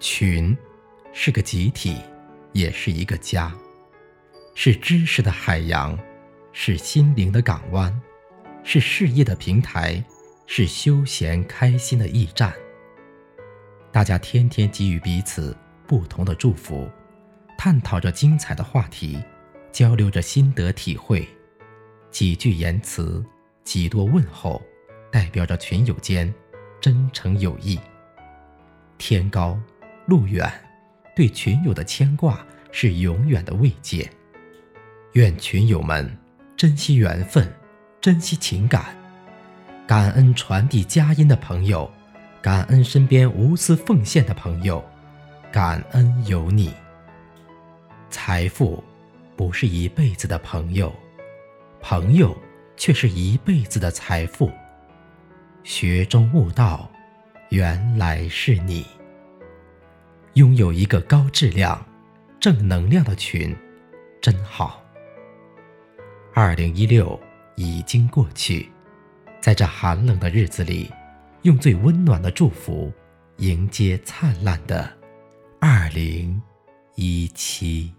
[0.00, 0.56] 群，
[1.12, 1.98] 是个集体，
[2.52, 3.52] 也是一个家，
[4.54, 5.96] 是知识的海洋，
[6.52, 8.00] 是心灵的港湾，
[8.64, 10.02] 是事业的平台，
[10.46, 12.54] 是休闲开心的驿站。
[13.92, 15.54] 大家天天给予彼此
[15.86, 16.88] 不同的祝福，
[17.58, 19.22] 探讨着精彩的话题，
[19.70, 21.28] 交流着心得体会，
[22.10, 23.22] 几句言辞，
[23.64, 24.62] 几多问候，
[25.12, 26.32] 代表着群友间
[26.80, 27.78] 真诚友谊。
[28.96, 29.60] 天高
[30.10, 30.52] 路远，
[31.14, 34.10] 对群友的牵挂是永远的慰藉。
[35.12, 36.18] 愿群友们
[36.56, 37.48] 珍惜缘分，
[38.00, 38.86] 珍惜情感，
[39.86, 41.88] 感恩传递佳音的朋友，
[42.42, 44.84] 感恩身边无私奉献的朋友，
[45.52, 46.74] 感恩有你。
[48.10, 48.82] 财富
[49.36, 50.92] 不是一辈子的朋友，
[51.80, 52.36] 朋友
[52.76, 54.50] 却是一辈子的财富。
[55.62, 56.90] 学中悟道。
[57.50, 58.86] 原来是你，
[60.34, 61.84] 拥有一个高质量、
[62.38, 63.56] 正能量的群，
[64.20, 64.82] 真好。
[66.32, 67.18] 二零一六
[67.56, 68.70] 已经过去，
[69.40, 70.90] 在这寒冷的日子里，
[71.42, 72.92] 用最温暖的祝福
[73.38, 74.88] 迎接灿烂的
[75.58, 76.40] 二零
[76.94, 77.92] 一七。